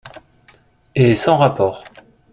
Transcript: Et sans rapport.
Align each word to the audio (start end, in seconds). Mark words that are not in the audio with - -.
Et 0.95 1.13
sans 1.13 1.37
rapport. 1.37 1.83